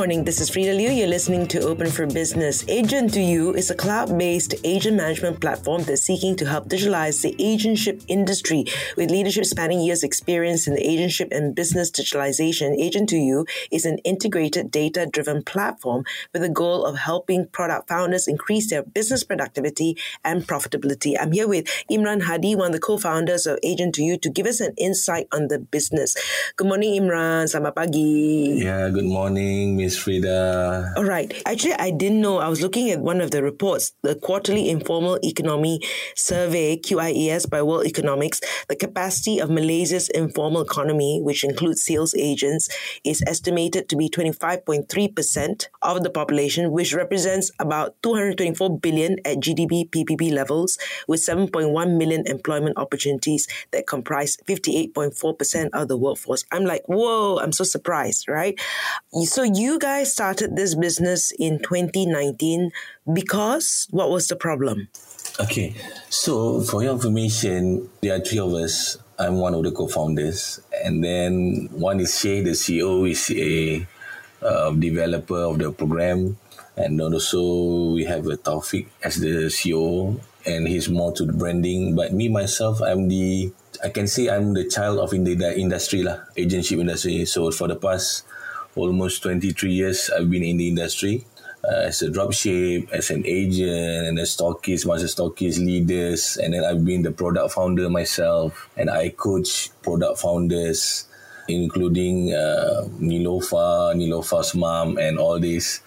[0.00, 0.24] Morning.
[0.24, 0.88] This is Freda Liu.
[0.88, 2.64] You're listening to Open for Business.
[2.68, 7.20] Agent to You is a cloud based agent management platform that's seeking to help digitalize
[7.20, 8.64] the agentship industry.
[8.96, 13.84] With leadership spanning years' experience in the agentship and business digitalization, Agent to You is
[13.84, 19.22] an integrated data driven platform with the goal of helping product founders increase their business
[19.22, 21.12] productivity and profitability.
[21.20, 24.30] I'm here with Imran Hadi, one of the co founders of Agent to You, to
[24.30, 26.16] give us an insight on the business.
[26.56, 27.52] Good morning, Imran.
[27.52, 28.64] Selamat pagi.
[28.64, 30.96] Yeah, good morning, Miss Freda.
[30.96, 31.34] All right.
[31.46, 32.38] Actually, I didn't know.
[32.38, 35.80] I was looking at one of the reports, the Quarterly Informal Economy
[36.14, 38.40] Survey, QIES, by World Economics.
[38.68, 42.68] The capacity of Malaysia's informal economy, which includes sales agents,
[43.02, 49.90] is estimated to be 25.3% of the population, which represents about 224 billion at GDP
[49.90, 50.78] PPP levels,
[51.08, 56.44] with 7.1 million employment opportunities that comprise 58.4% of the workforce.
[56.52, 58.54] I'm like, whoa, I'm so surprised, right?
[59.24, 62.70] So you guys started this business in 2019
[63.12, 64.88] because what was the problem?
[65.40, 65.74] Okay,
[66.12, 68.98] so for your information, there are three of us.
[69.18, 73.86] I'm one of the co-founders, and then one is Shay, the CEO, is a
[74.44, 76.36] uh, developer of the program,
[76.76, 81.96] and also we have a Taufik as the CEO, and he's more to the branding.
[81.96, 86.02] But me myself, I'm the I can say I'm the child of in the industry
[86.02, 87.24] lah, agency industry.
[87.24, 88.24] So for the past
[88.76, 91.24] almost 23 years I've been in the industry
[91.64, 96.64] uh, as a dropship, as an agent, and a stockist, master stockist, leaders, and then
[96.64, 101.06] I've been the product founder myself, and I coach product founders,
[101.48, 105.80] including uh, Neelofa, Neelofa's mom, and all this.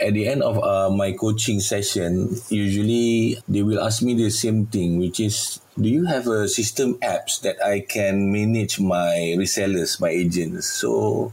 [0.00, 4.66] At the end of uh, my coaching session, usually they will ask me the same
[4.66, 10.00] thing, which is, do you have a system apps that I can manage my resellers,
[10.00, 10.66] my agents?
[10.66, 11.32] So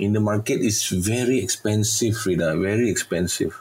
[0.00, 3.60] in the market is very expensive, Frida, very expensive,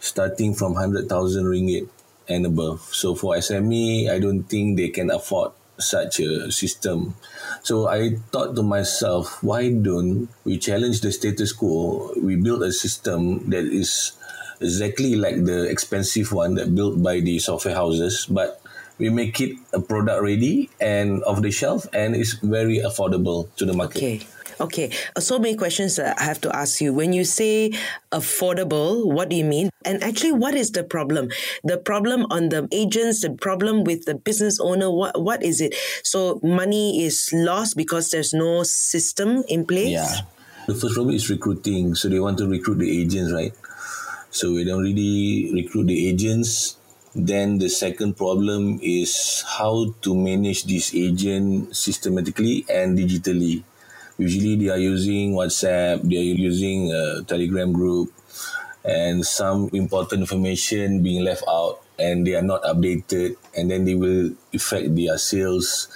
[0.00, 1.06] starting from 100,000
[1.44, 1.88] ringgit
[2.28, 2.82] and above.
[2.92, 7.14] So for SME, I don't think they can afford such a system.
[7.62, 12.12] So I thought to myself, why don't we challenge the status quo?
[12.20, 14.12] We build a system that is
[14.60, 18.60] exactly like the expensive one that built by the software houses, but
[18.98, 23.66] we make it a product ready and off the shelf and it's very affordable to
[23.66, 23.98] the market.
[23.98, 24.26] Okay.
[24.58, 26.94] Okay, uh, so many questions that I have to ask you.
[26.94, 27.72] When you say
[28.10, 29.68] affordable, what do you mean?
[29.84, 31.28] And actually, what is the problem?
[31.62, 35.74] The problem on the agents, the problem with the business owner, what, what is it?
[36.04, 39.92] So, money is lost because there's no system in place?
[39.92, 40.24] Yeah.
[40.66, 41.94] The first problem is recruiting.
[41.94, 43.52] So, they want to recruit the agents, right?
[44.30, 46.78] So, we don't really recruit the agents.
[47.14, 53.64] Then the second problem is how to manage this agent systematically and digitally
[54.18, 58.12] usually they are using WhatsApp, they are using a Telegram group,
[58.84, 63.94] and some important information being left out and they are not updated, and then they
[63.94, 65.88] will affect their sales,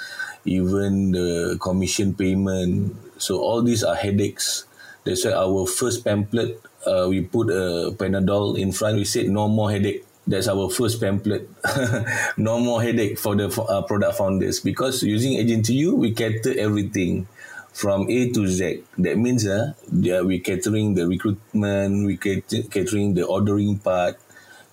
[0.45, 2.97] even the commission payment.
[3.19, 4.65] So all these are headaches.
[5.05, 8.97] That's why our first pamphlet, uh, we put a Panadol in front.
[8.97, 10.05] We said no more headache.
[10.27, 11.49] That's our first pamphlet.
[12.37, 16.55] no more headache for the uh, product founders because using agent to you, we cater
[16.59, 17.27] everything
[17.73, 18.83] from A to Z.
[18.99, 24.19] That means uh, we're catering the recruitment, we catering the ordering part,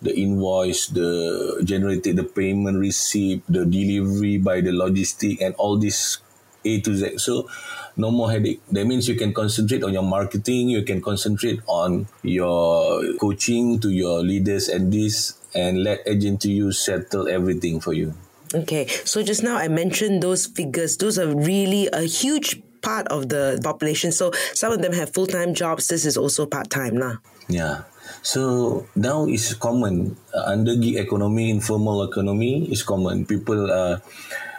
[0.02, 6.20] the invoice, the generated the payment receipt, the delivery by the logistic, and all this
[6.66, 7.18] A to Z.
[7.18, 7.50] So
[7.96, 8.62] no more headache.
[8.72, 13.90] That means you can concentrate on your marketing, you can concentrate on your coaching to
[13.90, 18.14] your leaders and this, and let agent to you settle everything for you.
[18.54, 20.96] Okay, so just now I mentioned those figures.
[20.96, 24.16] Those are really a huge part of the population.
[24.16, 25.92] So some of them have full time jobs.
[25.92, 27.20] This is also part time now.
[27.52, 27.84] Yeah.
[28.24, 33.28] So now it's common uh, under gig economy, informal economy is common.
[33.28, 34.00] People are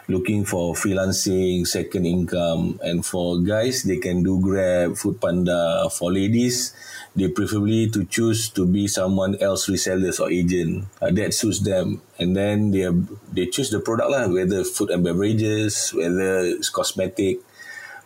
[0.09, 5.89] looking for freelancing, second income, and for guys they can do Grab, Food Panda.
[5.89, 6.77] For ladies,
[7.17, 12.01] they preferably to choose to be someone else resellers or agent uh, that suits them.
[12.21, 12.89] And then they
[13.33, 17.41] they choose the product lah, whether food and beverages, whether it's cosmetic,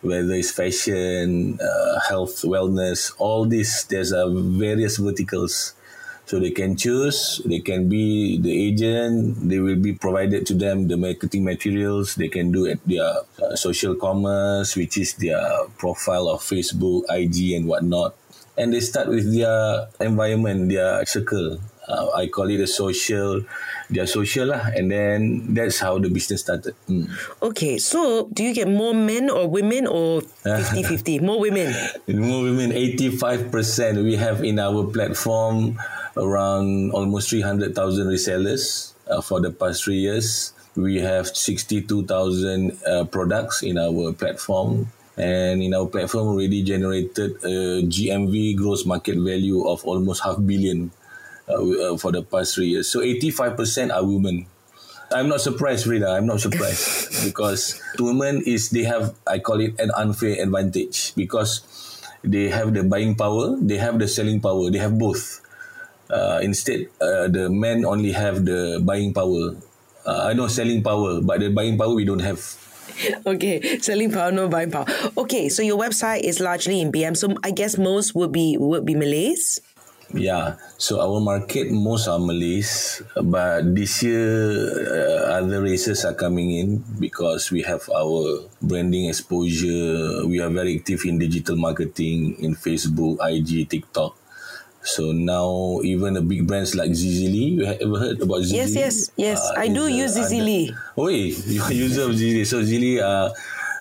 [0.03, 5.73] whether it's fashion, uh, health, wellness, all this, there's uh, various verticals.
[6.25, 10.87] So they can choose, they can be the agent, they will be provided to them
[10.87, 15.43] the marketing materials, they can do at their uh, social commerce, which is their
[15.77, 18.15] profile of Facebook, IG, and whatnot.
[18.57, 21.59] And they start with their environment, their circle.
[21.87, 23.43] Uh, I call it a social,
[23.93, 24.73] their social lah.
[24.75, 26.75] And then that's how the business started.
[26.89, 27.07] Mm.
[27.41, 31.21] Okay, so do you get more men or women or 50-50?
[31.21, 31.73] more women?
[32.07, 35.79] More women, 85% we have in our platform
[36.17, 37.73] around almost 300,000
[38.07, 40.53] resellers uh, for the past three years.
[40.75, 44.91] We have 62,000 uh, products in our platform.
[45.15, 50.89] And in our platform, already generated a GMV gross market value of almost half billion
[51.49, 52.89] uh, uh, for the past three years.
[52.89, 54.47] So 85% are women.
[55.11, 56.09] I'm not surprised, Rita.
[56.09, 61.61] I'm not surprised because women is they have I call it an unfair advantage because
[62.23, 65.43] they have the buying power, they have the selling power, they have both
[66.09, 69.55] uh, instead uh, the men only have the buying power
[70.05, 72.39] uh, I know selling power but the buying power we don't have
[73.25, 74.85] okay selling power no buying power
[75.17, 78.85] okay so your website is largely in BM so I guess most would be would
[78.85, 79.59] be Malays
[80.13, 84.29] yeah so our market most are Malays but this year
[84.85, 90.77] uh, other races are coming in because we have our branding exposure we are very
[90.77, 94.15] active in digital marketing in Facebook IG TikTok
[94.83, 98.67] so now even the big brands like Zizili, you have ever heard about Zizili?
[98.67, 99.39] Yes, yes, yes.
[99.39, 100.75] Uh, I do use Zizili.
[100.97, 102.45] Oh, wait, you are user of Zizili.
[102.45, 103.31] So Zizili are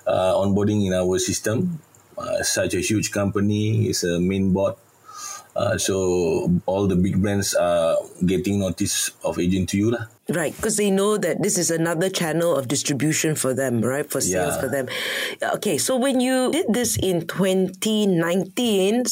[0.06, 1.82] uh, onboarding in our system.
[2.16, 4.76] Uh, such a huge company, it's a main board
[5.54, 10.06] uh, so all the big brands are getting notice of agent to you lah.
[10.30, 14.08] Right, because they know that this is another channel of distribution for them, right?
[14.08, 14.60] For sales yeah.
[14.60, 14.88] for them.
[15.58, 19.02] Okay, so when you did this in 2019,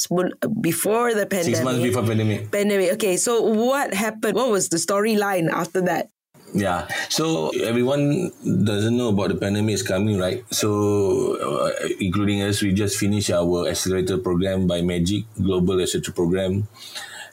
[0.60, 1.56] before the pandemic.
[1.56, 2.50] Six months before pandemic.
[2.50, 2.92] Pandemic.
[2.94, 4.36] Okay, so what happened?
[4.36, 6.10] What was the storyline after that?
[6.52, 6.88] Yeah.
[7.08, 10.42] So everyone doesn't know about the pandemic is coming, right?
[10.50, 11.70] So, uh,
[12.00, 16.66] including us, we just finished our accelerator program by Magic Global Accelerator Program.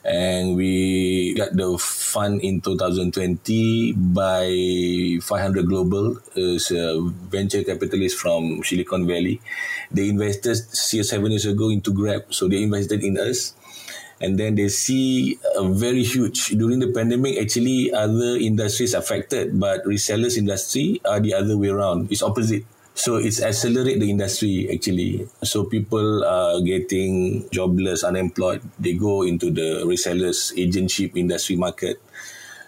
[0.05, 8.63] And we got the fund in 2020 by 500 Global, is a venture capitalist from
[8.63, 9.41] Silicon Valley.
[9.91, 13.56] They invested seven years ago into Grab, so they invested in us
[14.19, 19.83] and then they see a very huge during the pandemic actually other industries affected but
[19.85, 22.11] resellers industry are the other way around.
[22.11, 22.65] It's opposite.
[22.97, 25.29] So it's accelerate the industry actually.
[25.43, 28.65] So people are getting jobless unemployed.
[28.79, 32.01] They go into the resellers agentship industry market.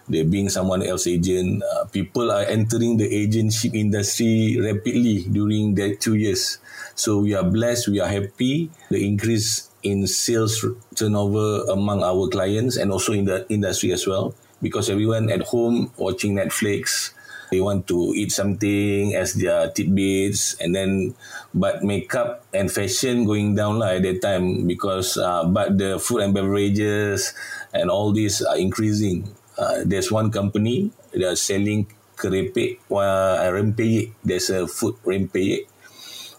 [0.08, 1.62] They're being someone else agent.
[1.62, 6.58] Uh, people are entering the agentship industry rapidly during that two years.
[6.94, 8.70] So we are blessed we are happy.
[8.90, 14.34] The increase in sales turnover among our clients and also in the industry as well.
[14.62, 17.12] Because everyone at home watching Netflix
[17.50, 21.14] they want to eat something as their tidbits and then
[21.52, 26.22] but makeup and fashion going down lah at that time because uh, but the food
[26.22, 27.34] and beverages
[27.74, 29.26] and all these are increasing.
[29.58, 34.14] Uh, there's one company they are selling kerepek uh, rempeyek.
[34.22, 35.66] There's a food rempeyek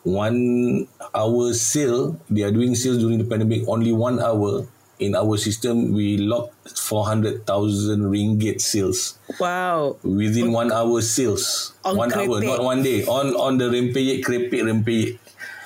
[0.03, 4.67] one hour sale, they are doing sales during the pandemic, only one hour.
[5.01, 9.17] In our system, we locked 400,000 ringgit sales.
[9.39, 9.97] Wow.
[10.03, 11.73] Within one hour sales.
[11.83, 12.29] On one krepek.
[12.29, 13.01] hour, not one day.
[13.09, 15.17] On on the rempeyek, krepek, rempeyek.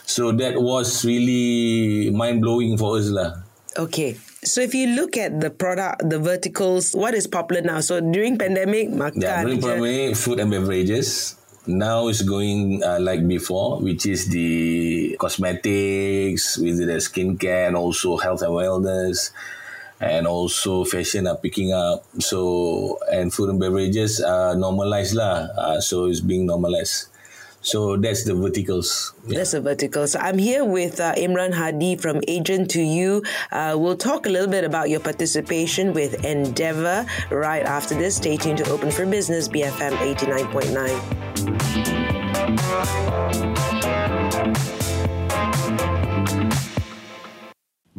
[0.07, 3.43] So that was really mind-blowing for us lah.
[3.75, 4.15] Okay.
[4.45, 7.83] So if you look at the product, the verticals, what is popular now?
[7.83, 9.19] So during pandemic, makan.
[9.19, 11.35] Yeah, during pandemic, food and beverages
[11.67, 18.17] now it's going uh, like before, which is the cosmetics, with the skincare, and also
[18.17, 19.31] health and wellness,
[19.99, 22.05] and also fashion are picking up.
[22.19, 25.49] So and food and beverages are normalized lah.
[25.57, 27.07] Uh, so it's being normalized.
[27.65, 29.11] So that's the verticals.
[29.25, 29.39] Yeah.
[29.39, 30.15] That's the verticals.
[30.15, 33.23] I'm here with uh, Imran Hadi from Agent to You.
[33.51, 38.17] Uh, we'll talk a little bit about your participation with Endeavor right after this.
[38.17, 41.54] Stay tuned to Open for Business, BFM 89.9.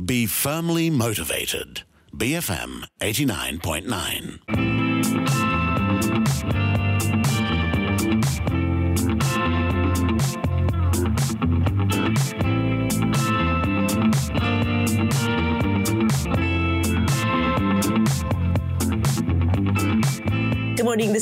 [0.04, 1.82] Be firmly motivated.
[2.14, 4.75] BFM 89.9.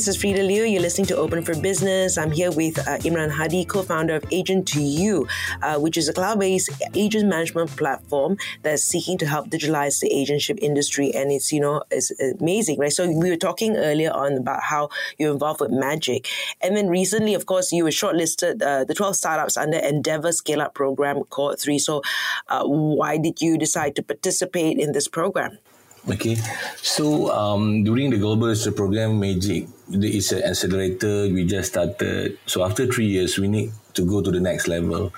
[0.05, 0.65] This is Freda Liu.
[0.65, 2.15] You're listening to Open for Business.
[2.15, 5.27] I'm here with uh, Imran Hadi, co-founder of Agent to You,
[5.63, 10.59] uh, which is a cloud-based agent management platform that's seeking to help digitalize the agentship
[10.59, 11.11] industry.
[11.15, 12.91] And it's you know it's amazing, right?
[12.91, 16.29] So we were talking earlier on about how you're involved with Magic,
[16.61, 20.61] and then recently, of course, you were shortlisted uh, the 12 startups under Endeavor Scale
[20.61, 21.79] Up Program Cohort Three.
[21.79, 22.03] So
[22.49, 25.57] uh, why did you decide to participate in this program?
[26.05, 26.37] Okay,
[26.77, 31.25] so um, during the Global Research Program, Magic is an accelerator.
[31.33, 32.37] We just started.
[32.45, 35.11] So after three years, we need to go to the next level,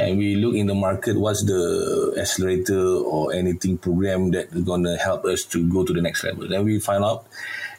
[0.00, 1.14] and we look in the market.
[1.14, 2.74] What's the accelerator
[3.06, 6.48] or anything program that is to help us to go to the next level?
[6.48, 7.24] Then we find out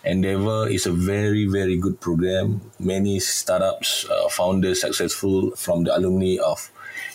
[0.05, 2.59] Endeavor is a very very good program.
[2.79, 6.71] Many startups, uh, founders successful from the alumni of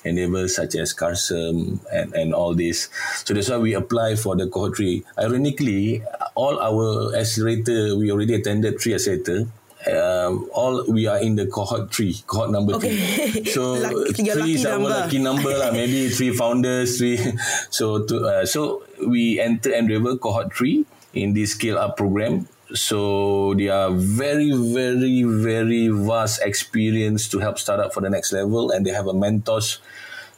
[0.08, 2.88] enablers such as Carsome and, and all this.
[3.24, 5.04] So that's why we apply for the cohort three.
[5.18, 6.02] Ironically,
[6.34, 9.46] all our accelerator, we already attended three accelerator.
[9.86, 12.96] Um, all we are in the cohort three, cohort number okay.
[12.96, 13.44] three.
[13.54, 15.70] So lucky, three is our lucky number lah.
[15.70, 17.16] Maybe three founders, three.
[17.70, 20.84] So to, uh, so we enter Endeavor cohort three
[21.14, 27.58] in this scale up program so they are very very very vast experience to help
[27.58, 29.80] start up for the next level and they have a mentors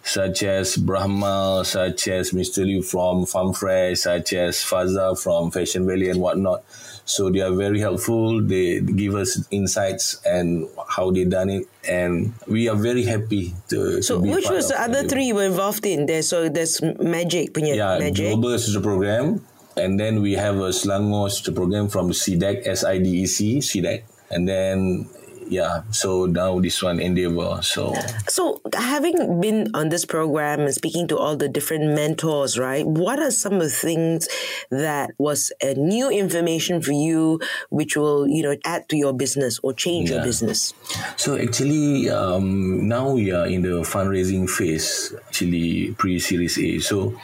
[0.03, 2.65] such as Brahma, such as Mr.
[2.65, 6.65] Liu from Farm Fresh, such as Faza from Fashion Valley and whatnot.
[7.05, 8.41] So they are very helpful.
[8.41, 14.01] They give us insights and how they done it, and we are very happy to.
[14.03, 16.07] So, to which was the other three you were involved in?
[16.07, 18.31] There, so there's Magic, punya yeah, Magic.
[18.31, 19.45] Global the program.
[19.77, 24.03] And then we have a Selangor program from SIDEC, S-I-D-E-C, SIDEC.
[24.31, 25.09] And then
[25.51, 27.61] yeah, so now this one Endeavor.
[27.63, 27.93] So
[28.29, 32.87] so having been on this program and speaking to all the different mentors, right?
[32.87, 34.29] What are some of the things
[34.71, 39.59] that was a new information for you, which will you know add to your business
[39.65, 40.17] or change yeah.
[40.17, 40.73] your business?
[41.17, 46.79] So actually, um, now we are in the fundraising phase, actually pre-series A.
[46.79, 47.19] So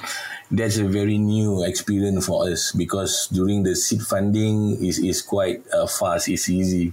[0.50, 5.67] that's a very new experience for us because during the seed funding is is quite
[5.75, 6.93] uh, fast it's easy.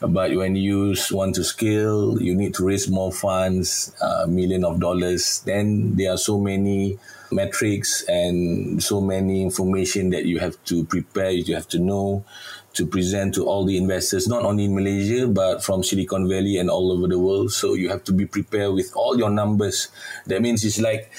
[0.00, 4.80] But when you want to scale you need to raise more funds uh, million of
[4.80, 5.42] dollars.
[5.46, 6.98] Then there are so many
[7.30, 12.24] metrics and so many information that you have to prepare you have to know
[12.72, 16.70] to present to all the investors not only in Malaysia but from Silicon Valley and
[16.70, 17.52] all over the world.
[17.52, 19.88] So you have to be prepared with all your numbers.
[20.26, 21.10] That means it's like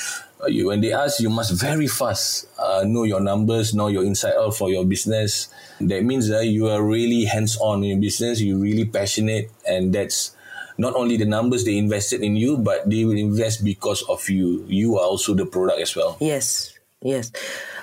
[0.48, 4.36] you, when they ask, you must very fast uh, know your numbers, know your inside
[4.36, 5.50] out for your business.
[5.82, 8.42] That means that uh, you are really hands on in your business.
[8.42, 10.36] You're really passionate, and that's
[10.78, 14.64] not only the numbers they invested in you, but they will invest because of you.
[14.68, 16.16] You are also the product as well.
[16.22, 17.32] Yes, yes.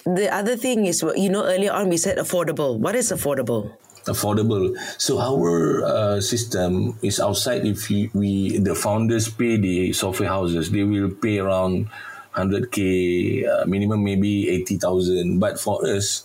[0.06, 2.78] The other thing is, you know, earlier on we said affordable.
[2.78, 3.76] What is affordable?
[4.06, 4.70] affordable.
[4.98, 7.66] So our uh, system is outside.
[7.66, 11.90] If you, we the founders pay the software houses, they will pay around
[12.36, 16.24] 100k uh, minimum maybe 80000 but for us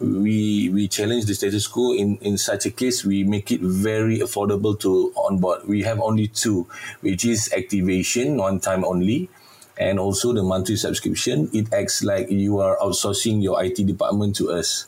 [0.00, 1.92] we we challenge the status quo.
[1.92, 5.68] In in such a case we make it very affordable to onboard.
[5.68, 6.66] We have only two
[7.00, 9.28] which is activation one time only
[9.76, 11.50] and also the monthly subscription.
[11.52, 14.86] It acts like you are outsourcing your IT department to us.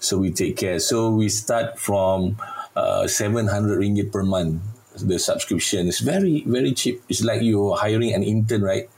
[0.00, 0.80] So we take care.
[0.80, 2.36] So we start from
[2.76, 4.62] uh, 700 ringgit per month
[4.96, 5.88] the subscription.
[5.88, 7.02] Is very very cheap.
[7.08, 8.88] It's like you're hiring an intern right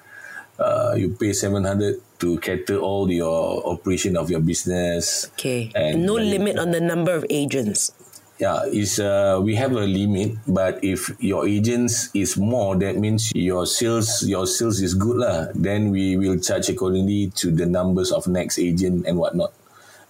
[0.58, 5.28] uh, you pay 700 to cater all your operation of your business.
[5.34, 5.72] Okay.
[5.74, 7.92] And no limit on the number of agents.
[8.36, 13.32] Yeah, is uh, we have a limit, but if your agents is more, that means
[13.32, 15.48] your sales your sales is good lah.
[15.56, 19.55] Then we will charge accordingly to the numbers of next agent and whatnot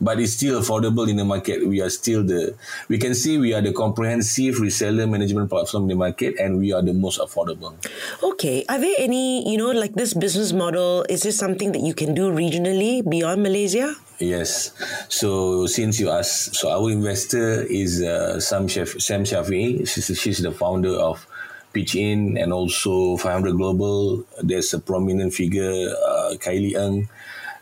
[0.01, 1.67] but it's still affordable in the market.
[1.67, 2.55] We are still the,
[2.89, 6.73] we can see we are the comprehensive reseller management platform in the market and we
[6.73, 7.75] are the most affordable.
[8.23, 8.65] Okay.
[8.69, 12.15] Are there any, you know, like this business model, is this something that you can
[12.15, 13.95] do regionally beyond Malaysia?
[14.19, 14.73] Yes.
[15.09, 19.89] So since you asked, so our investor is uh, Sam, Shaf- Sam Shafie.
[19.89, 21.27] She's, she's the founder of
[21.75, 24.25] PitchIN and also 500 Global.
[24.43, 27.09] There's a prominent figure, uh, Khailee Ng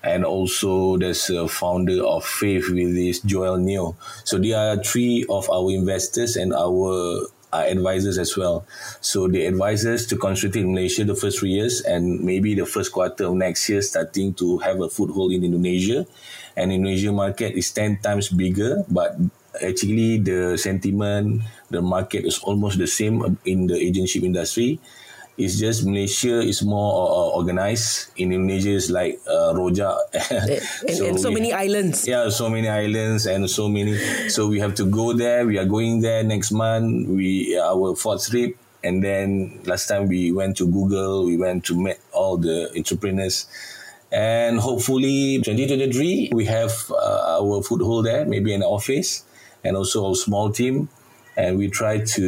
[0.05, 3.97] and also there's a founder of Faith with this Joel Neo.
[4.25, 8.67] So they are three of our investors and our uh, advisors as well.
[9.01, 12.93] So the advisors to concentrate in Malaysia the first three years and maybe the first
[12.93, 16.05] quarter of next year starting to have a foothold in Indonesia.
[16.55, 19.17] And Indonesia market is 10 times bigger, but
[19.57, 24.79] actually the sentiment, the market is almost the same in the agency industry
[25.37, 28.15] It's just Malaysia is more uh, organized.
[28.17, 29.99] In Indonesia is like uh, Rojak.
[30.31, 32.07] and, and so we- many islands.
[32.07, 33.99] Yeah, so many islands and so many.
[34.31, 35.45] So we have to go there.
[35.47, 37.09] We are going there next month.
[37.11, 38.55] We our fourth trip,
[38.87, 41.27] and then last time we went to Google.
[41.27, 43.51] We went to meet all the entrepreneurs,
[44.15, 49.25] and hopefully 2023 we have uh, our foothold there, maybe an office,
[49.67, 50.89] and also a small team.
[51.37, 52.25] And we try to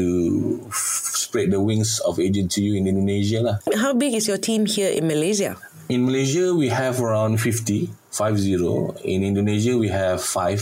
[0.68, 3.40] f- spread the wings of Agent to You in Indonesia.
[3.40, 3.56] Lah.
[3.78, 5.56] How big is your team here in Malaysia?
[5.88, 9.06] In Malaysia, we have around 50, 50.
[9.06, 10.58] In Indonesia, we have five.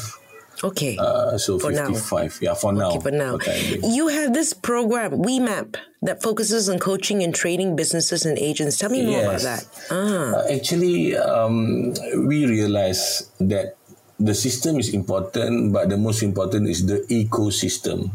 [0.62, 0.96] Okay.
[1.00, 1.88] Uh, so For now.
[1.88, 2.38] 55.
[2.40, 2.92] Yeah, for now.
[2.92, 3.34] Okay, for now.
[3.40, 3.80] Okay.
[3.82, 8.76] You have this program, WeMap, that focuses on coaching and training businesses and agents.
[8.78, 9.64] Tell me more about that.
[9.90, 11.92] Ah, Uh, actually, um,
[12.28, 13.76] we realize that
[14.20, 18.12] the system is important, but the most important is the ecosystem.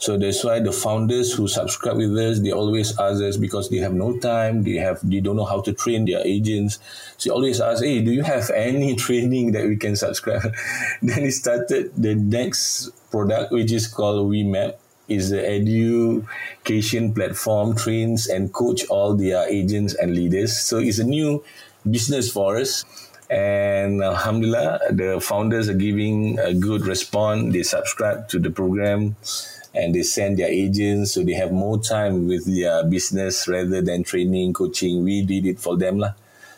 [0.00, 3.76] So that's why the founders who subscribe with us, they always ask us because they
[3.78, 6.78] have no time, they have they don't know how to train their agents.
[7.18, 10.54] So they always ask, hey, do you have any training that we can subscribe?
[11.02, 14.76] then he started the next product, which is called WeMap
[15.06, 20.56] is the education platform trains and coach all their agents and leaders.
[20.56, 21.44] So it's a new
[21.90, 22.84] business for us.
[23.28, 27.52] And Alhamdulillah, the founders are giving a good response.
[27.52, 29.16] They subscribe to the program
[29.74, 34.02] and they send their agents so they have more time with their business rather than
[34.02, 35.04] training, coaching.
[35.04, 35.98] We did it for them.
[35.98, 36.12] Lah.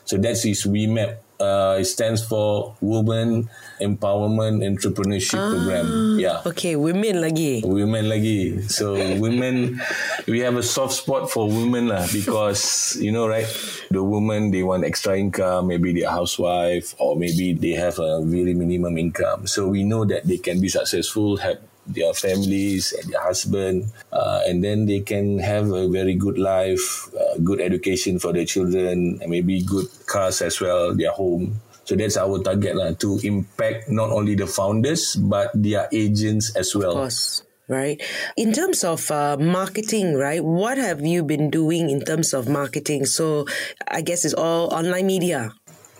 [0.04, 1.18] So that's his WeMap.
[1.42, 3.50] Uh, it stands for Women
[3.80, 6.20] Empowerment Entrepreneurship Program.
[6.20, 7.66] Yeah okay, women lagi.
[7.66, 8.62] women lagi.
[8.70, 9.82] So women,
[10.30, 13.50] we have a soft spot for women lah because you know right,
[13.90, 15.66] the women they want extra income.
[15.66, 19.50] Maybe they're housewife or maybe they have a very minimum income.
[19.50, 24.42] So we know that they can be successful, help their families and their husband, uh,
[24.46, 29.18] and then they can have a very good life, uh, good education for their children,
[29.20, 31.60] and maybe good cars as well, their home.
[31.84, 36.70] So that's our target lah, to impact not only the founders but their agents as
[36.78, 36.94] well.
[36.94, 37.98] course, right?
[38.38, 40.42] In terms of uh, marketing, right?
[40.42, 43.06] What have you been doing in terms of marketing?
[43.10, 43.50] So
[43.90, 45.50] I guess it's all online media.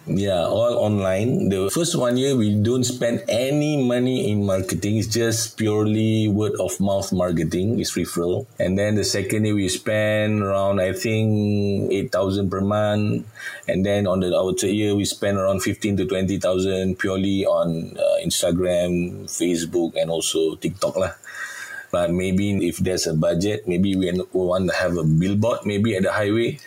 [0.02, 1.47] Yeah, all online.
[1.49, 4.99] The first one year we don't spend any money in marketing.
[4.99, 7.78] It's just purely word of mouth marketing.
[7.78, 8.50] It's referral.
[8.59, 13.30] And then the second year we spend around I think eight thousand per month.
[13.71, 17.47] And then on the our third year we spend around fifteen to twenty thousand purely
[17.47, 21.15] on uh, Instagram, Facebook, and also TikTok lah.
[21.95, 26.02] But maybe if there's a budget, maybe we want to have a billboard, maybe at
[26.02, 26.58] the highway.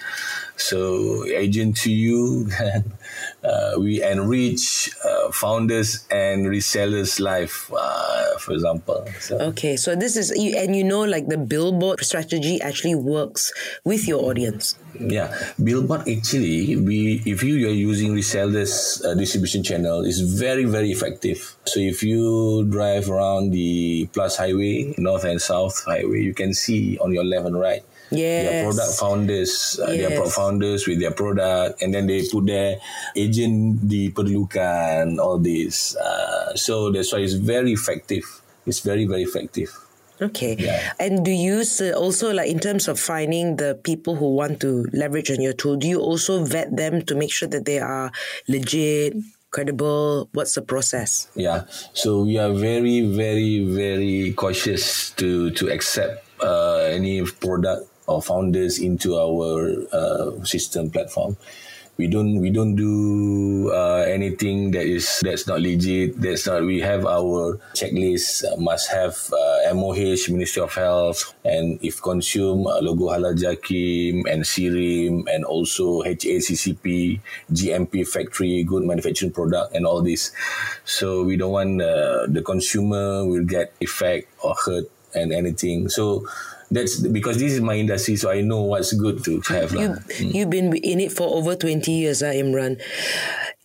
[0.56, 2.48] So agent to you,
[3.46, 9.06] uh, we enrich uh, founders and resellers' life, uh, for example.
[9.20, 13.54] So, Okay, so this is and you know, like the billboard strategy actually works
[13.84, 14.78] with your audience.
[15.00, 15.30] yeah,
[15.62, 21.56] billboard actually, we if you are using resellers uh, distribution channel, is very very effective.
[21.66, 26.98] So if you drive around the Plus Highway, North and South Highway, you can see
[27.00, 27.84] on your left and right.
[28.12, 28.46] Yes.
[28.46, 32.78] Their product founders, uh, their pro- founders with their product, and then they put their
[33.16, 35.96] agent diperlukan, all this.
[35.96, 38.24] Uh, so that's why it's very effective.
[38.66, 39.74] It's very very effective.
[40.22, 40.56] Okay.
[40.58, 40.94] Yeah.
[41.00, 41.64] And do you
[41.96, 45.76] also like in terms of finding the people who want to leverage on your tool?
[45.76, 48.12] Do you also vet them to make sure that they are
[48.48, 49.14] legit,
[49.52, 50.30] credible?
[50.32, 51.28] What's the process?
[51.36, 51.68] Yeah.
[51.94, 58.80] So we are very, very, very cautious to to accept uh, any product or founders
[58.80, 61.38] into our uh, system platform.
[61.98, 66.20] We don't we don't do uh, anything that is that's not legit.
[66.20, 66.68] That's not.
[66.68, 68.44] We have our checklist.
[68.44, 74.28] Uh, must have uh, MOH Ministry of Health, and if consume uh, logo halal Jakim
[74.28, 80.36] and Sirim, and also HACCP, GMP factory, good manufacturing product, and all this.
[80.84, 85.88] So we don't want uh, the consumer will get effect or hurt and anything.
[85.88, 86.28] So
[86.76, 89.72] that's because this is my industry, so I know what's good to have.
[89.72, 90.04] You, lah.
[90.20, 92.82] You've been in it for over 20 years, uh, Imran.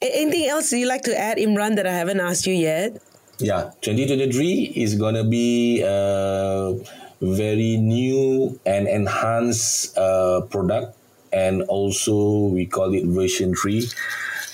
[0.00, 3.02] Anything else you like to add, Imran, that I haven't asked you yet?
[3.42, 6.78] Yeah, 2023 is gonna be a
[7.20, 10.96] very new and enhanced uh, product,
[11.32, 13.88] and also we call it version three,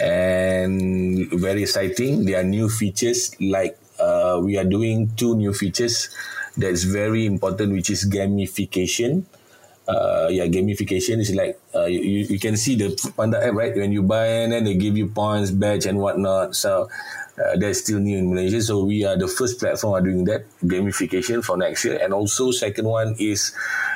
[0.01, 2.25] and very exciting.
[2.25, 6.09] There are new features like uh, we are doing two new features
[6.57, 9.25] that's very important, which is gamification.
[9.89, 13.75] uh, yeah, gamification is like uh, you, you can see the Panda app, right?
[13.75, 16.57] When you buy and then they give you points, badge, and whatnot.
[16.57, 16.89] So
[17.39, 18.61] uh, that's still new in Malaysia.
[18.61, 21.99] So we are the first platform are doing that gamification for next year.
[22.03, 23.55] And also, second one is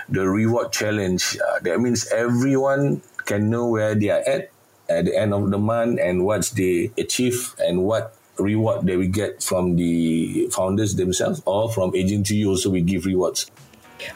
[0.09, 1.37] the reward challenge.
[1.39, 4.51] Uh, that means everyone can know where they are at
[4.89, 9.09] at the end of the month and what they achieve and what reward that we
[9.09, 13.49] get from the founders themselves or from agent agency also we give rewards.